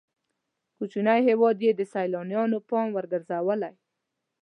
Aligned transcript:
کوچنی 0.77 1.19
هېواد 1.29 1.57
یې 1.65 1.71
د 1.75 1.81
سیلانیانو 1.93 2.57
پام 2.69 2.87
وړ 2.91 3.05
ګرځولی. 3.13 3.73